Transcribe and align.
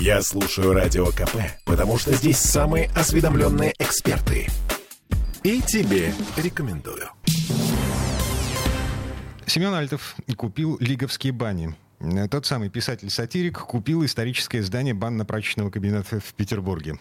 Я 0.00 0.20
слушаю 0.20 0.74
Радио 0.74 1.06
КП, 1.06 1.36
потому 1.64 1.96
что 1.96 2.12
здесь 2.12 2.36
самые 2.36 2.90
осведомленные 2.94 3.74
эксперты. 3.78 4.46
И 5.42 5.62
тебе 5.62 6.12
рекомендую. 6.36 7.08
Семен 9.46 9.72
Альтов 9.72 10.16
купил 10.36 10.76
лиговские 10.80 11.32
бани. 11.32 11.74
Тот 12.30 12.44
самый 12.44 12.68
писатель-сатирик 12.68 13.58
купил 13.58 14.04
историческое 14.04 14.62
здание 14.62 14.92
банно-прачечного 14.92 15.70
кабинета 15.70 16.20
в 16.20 16.34
Петербурге. 16.34 16.98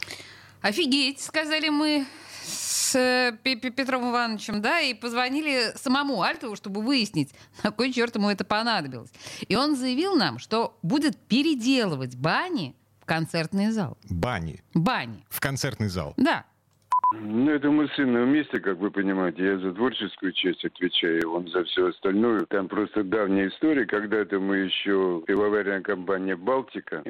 Офигеть, 0.61 1.19
сказали 1.19 1.69
мы 1.69 2.05
с 2.47 2.95
э, 2.95 3.37
Петром 3.43 4.09
Ивановичем, 4.09 4.61
да, 4.61 4.79
и 4.79 4.93
позвонили 4.93 5.73
самому 5.75 6.21
Альтову, 6.21 6.55
чтобы 6.55 6.81
выяснить, 6.81 7.31
на 7.63 7.71
кой 7.71 7.91
черт 7.91 8.15
ему 8.15 8.29
это 8.29 8.45
понадобилось. 8.45 9.11
И 9.47 9.55
он 9.55 9.75
заявил 9.75 10.15
нам, 10.15 10.39
что 10.39 10.77
будет 10.81 11.17
переделывать 11.17 12.15
бани 12.15 12.73
в 13.05 13.07
концертный 13.07 13.69
зал. 13.69 13.99
Бани. 14.09 14.63
Бани. 14.73 15.23
В 15.29 15.39
концертный 15.39 15.89
зал. 15.89 16.15
Да. 16.17 16.43
Ну, 17.21 17.51
это 17.51 17.69
мы 17.69 17.87
с 17.87 17.93
сыном 17.93 18.25
вместе, 18.25 18.59
как 18.59 18.77
вы 18.77 18.91
понимаете. 18.91 19.43
Я 19.43 19.57
за 19.57 19.73
творческую 19.73 20.31
часть 20.33 20.65
отвечаю, 20.65 21.31
он 21.31 21.47
за 21.47 21.63
все 21.63 21.87
остальное. 21.87 22.45
Там 22.45 22.67
просто 22.67 23.03
давняя 23.03 23.47
история. 23.47 23.85
Когда-то 23.85 24.39
мы 24.39 24.57
еще, 24.57 25.23
пивоварная 25.25 25.81
компания 25.81 26.35
«Балтика», 26.35 27.01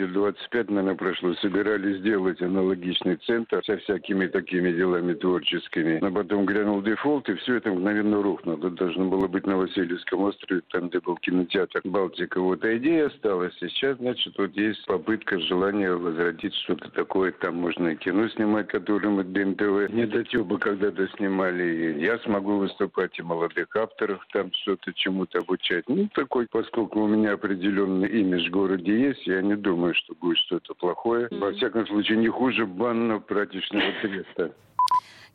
лет 0.00 0.12
25, 0.12 0.70
наверное, 0.70 0.94
прошло, 0.94 1.34
собирались 1.34 1.98
сделать 1.98 2.40
аналогичный 2.40 3.16
центр 3.16 3.62
со 3.64 3.76
всякими 3.78 4.26
такими 4.26 4.72
делами 4.72 5.14
творческими. 5.14 5.98
Но 6.00 6.10
потом 6.10 6.46
грянул 6.46 6.82
дефолт, 6.82 7.28
и 7.28 7.34
все 7.34 7.56
это 7.56 7.70
мгновенно 7.70 8.22
рухнуло. 8.22 8.58
Тут 8.58 8.74
должно 8.76 9.08
было 9.08 9.26
быть 9.26 9.46
на 9.46 9.56
Васильевском 9.56 10.22
острове, 10.22 10.62
там, 10.70 10.88
где 10.88 11.00
был 11.00 11.16
кинотеатр 11.16 11.80
«Балтика». 11.84 12.40
Вот, 12.40 12.64
а 12.64 12.76
идея 12.76 13.06
осталась. 13.06 13.54
Сейчас, 13.60 13.98
значит, 13.98 14.34
вот 14.38 14.56
есть 14.56 14.84
попытка, 14.86 15.38
желание 15.40 15.96
возродить 15.96 16.54
что-то 16.54 16.90
такое. 16.90 17.32
Там 17.32 17.56
можно 17.56 17.88
и 17.88 17.96
кино 17.96 18.28
снимать, 18.28 18.68
которое 18.68 19.08
мы 19.08 19.24
НТВ 19.50 19.92
недотёбы 19.92 20.58
когда-то 20.58 21.08
снимали. 21.16 21.96
Я 22.00 22.18
смогу 22.18 22.58
выступать, 22.58 23.18
и 23.18 23.22
молодых 23.22 23.74
авторов 23.76 24.24
там 24.32 24.52
что-то 24.52 24.92
чему-то 24.94 25.38
обучать. 25.38 25.88
Ну, 25.88 26.08
такой, 26.14 26.46
поскольку 26.50 27.00
у 27.00 27.06
меня 27.06 27.32
определенный 27.32 28.08
имидж 28.08 28.48
в 28.48 28.52
городе 28.52 28.98
есть, 28.98 29.26
я 29.26 29.42
не 29.42 29.56
думаю, 29.56 29.94
что 29.94 30.14
будет 30.14 30.38
что-то 30.38 30.74
плохое. 30.74 31.28
Во 31.30 31.52
всяком 31.52 31.86
случае, 31.86 32.18
не 32.18 32.28
хуже 32.28 32.66
банно-прачечного 32.66 33.92
треста. 34.02 34.54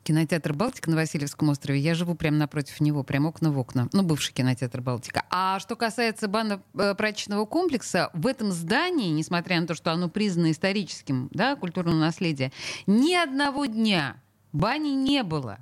Кинотеатр 0.06 0.52
«Балтика» 0.52 0.88
на 0.88 0.94
Васильевском 0.94 1.48
острове. 1.48 1.80
Я 1.80 1.96
живу 1.96 2.14
прямо 2.14 2.36
напротив 2.36 2.80
него, 2.80 3.02
прямо 3.02 3.30
окна 3.30 3.50
в 3.50 3.58
окна. 3.58 3.88
Ну, 3.92 4.04
бывший 4.04 4.32
кинотеатр 4.32 4.80
«Балтика». 4.80 5.24
А 5.30 5.58
что 5.58 5.74
касается 5.74 6.28
банно-прачечного 6.28 7.44
комплекса, 7.44 8.10
в 8.12 8.28
этом 8.28 8.52
здании, 8.52 9.10
несмотря 9.10 9.60
на 9.60 9.66
то, 9.66 9.74
что 9.74 9.90
оно 9.90 10.08
признано 10.08 10.52
историческим, 10.52 11.28
да, 11.32 11.56
культурным 11.56 11.98
наследием, 11.98 12.52
ни 12.86 13.14
одного 13.14 13.66
дня 13.66 14.22
бани 14.52 14.90
не 14.90 15.24
было. 15.24 15.58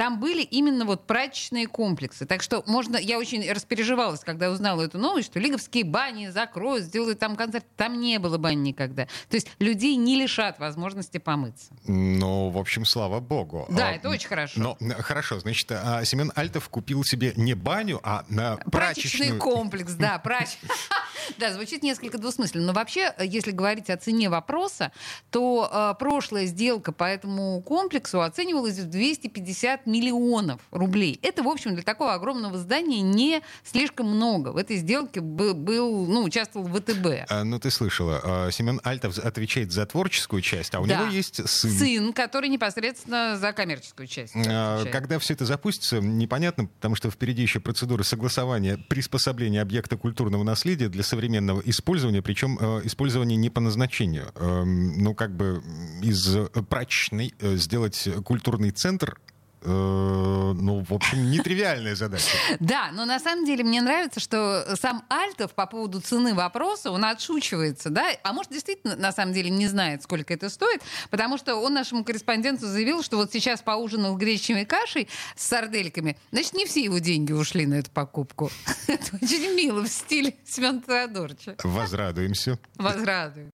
Там 0.00 0.18
были 0.18 0.40
именно 0.40 0.86
вот 0.86 1.06
прачечные 1.06 1.66
комплексы. 1.66 2.24
Так 2.24 2.40
что 2.40 2.64
можно... 2.66 2.96
Я 2.96 3.18
очень 3.18 3.52
распереживалась, 3.52 4.20
когда 4.20 4.50
узнала 4.50 4.80
эту 4.80 4.96
новость, 4.96 5.26
что 5.28 5.38
лиговские 5.38 5.84
бани 5.84 6.28
закроют, 6.28 6.84
сделают 6.84 7.18
там 7.18 7.36
концерт. 7.36 7.66
Там 7.76 8.00
не 8.00 8.18
было 8.18 8.38
бани 8.38 8.70
никогда. 8.70 9.04
То 9.28 9.34
есть 9.34 9.48
людей 9.58 9.96
не 9.96 10.18
лишат 10.18 10.58
возможности 10.58 11.18
помыться. 11.18 11.74
Ну, 11.84 12.48
в 12.48 12.56
общем, 12.56 12.86
слава 12.86 13.20
богу. 13.20 13.66
Да, 13.68 13.90
а, 13.90 13.92
это 13.92 14.08
очень 14.08 14.28
хорошо. 14.28 14.58
Но, 14.80 14.94
хорошо, 15.00 15.38
значит, 15.38 15.70
а, 15.70 16.02
Семен 16.06 16.32
Альтов 16.34 16.70
купил 16.70 17.04
себе 17.04 17.34
не 17.36 17.52
баню, 17.52 18.00
а 18.02 18.24
на 18.30 18.56
прачечный 18.56 19.36
комплекс, 19.36 19.92
да, 19.92 20.18
прач... 20.18 20.56
Да, 21.38 21.52
звучит 21.52 21.82
несколько 21.82 22.18
двусмысленно. 22.18 22.66
Но 22.66 22.72
вообще, 22.72 23.14
если 23.18 23.50
говорить 23.50 23.90
о 23.90 23.96
цене 23.96 24.28
вопроса, 24.28 24.92
то 25.30 25.68
э, 25.72 25.98
прошлая 25.98 26.46
сделка 26.46 26.92
по 26.92 27.04
этому 27.04 27.60
комплексу 27.62 28.22
оценивалась 28.22 28.78
в 28.78 28.88
250 28.88 29.86
миллионов 29.86 30.60
рублей. 30.70 31.18
Это, 31.22 31.42
в 31.42 31.48
общем, 31.48 31.74
для 31.74 31.82
такого 31.82 32.14
огромного 32.14 32.58
здания 32.58 33.00
не 33.00 33.42
слишком 33.64 34.06
много. 34.06 34.48
В 34.48 34.56
этой 34.56 34.76
сделке 34.76 35.20
был, 35.20 36.06
ну, 36.06 36.24
участвовал 36.24 36.66
ВТБ. 36.66 37.26
А, 37.28 37.44
ну, 37.44 37.58
ты 37.58 37.70
слышала, 37.70 38.20
а, 38.22 38.50
Семен 38.50 38.80
Альтов 38.84 39.18
отвечает 39.18 39.72
за 39.72 39.86
творческую 39.86 40.42
часть, 40.42 40.74
а 40.74 40.80
у 40.80 40.86
да. 40.86 41.00
него 41.00 41.10
есть 41.10 41.48
сын. 41.48 41.70
Сын, 41.70 42.12
который 42.12 42.48
непосредственно 42.48 43.36
за 43.36 43.52
коммерческую 43.52 44.06
часть. 44.06 44.34
А, 44.36 44.84
когда 44.86 45.18
все 45.18 45.34
это 45.34 45.44
запустится, 45.44 46.00
непонятно, 46.00 46.66
потому 46.66 46.94
что 46.94 47.10
впереди 47.10 47.42
еще 47.42 47.60
процедура 47.60 48.02
согласования, 48.02 48.76
приспособления 48.76 49.62
объекта 49.62 49.96
культурного 49.96 50.42
наследия 50.42 50.88
для 50.88 51.02
современного 51.02 51.19
использования, 51.64 52.22
причем 52.22 52.58
э, 52.60 52.80
использование 52.84 53.36
не 53.36 53.50
по 53.50 53.60
назначению. 53.60 54.32
Э, 54.34 54.64
ну, 54.64 55.14
как 55.14 55.36
бы 55.36 55.62
из 56.02 56.36
прачечной 56.68 57.34
э, 57.38 57.56
сделать 57.56 58.08
культурный 58.24 58.70
центр 58.70 59.18
ну, 59.62 60.84
в 60.88 60.92
общем, 60.92 61.30
нетривиальная 61.30 61.94
задача. 61.94 62.30
Да, 62.60 62.90
но 62.92 63.04
на 63.04 63.18
самом 63.18 63.44
деле 63.44 63.64
мне 63.64 63.80
нравится, 63.80 64.20
что 64.20 64.76
сам 64.80 65.02
Альтов 65.08 65.54
по 65.54 65.66
поводу 65.66 66.00
цены 66.00 66.34
вопроса, 66.34 66.90
он 66.90 67.04
отшучивается, 67.04 67.90
да, 67.90 68.06
а 68.22 68.32
может, 68.32 68.52
действительно, 68.52 68.96
на 68.96 69.12
самом 69.12 69.32
деле, 69.32 69.50
не 69.50 69.66
знает, 69.66 70.02
сколько 70.02 70.32
это 70.32 70.48
стоит, 70.48 70.82
потому 71.10 71.36
что 71.38 71.56
он 71.56 71.74
нашему 71.74 72.04
корреспонденту 72.04 72.66
заявил, 72.66 73.02
что 73.02 73.16
вот 73.16 73.32
сейчас 73.32 73.60
поужинал 73.62 74.16
гречневой 74.16 74.64
кашей 74.64 75.08
с 75.36 75.46
сардельками, 75.46 76.16
значит, 76.32 76.54
не 76.54 76.66
все 76.66 76.82
его 76.82 76.98
деньги 76.98 77.32
ушли 77.32 77.66
на 77.66 77.74
эту 77.74 77.90
покупку. 77.90 78.50
Это 78.86 79.16
очень 79.20 79.54
мило 79.54 79.82
в 79.82 79.88
стиле 79.88 80.34
Семена 80.46 80.80
Теодоровича. 80.86 81.56
Возрадуемся. 81.62 82.58
Возрадуем. 82.76 83.50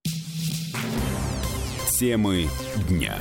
Темы 1.99 2.47
дня. 2.87 3.17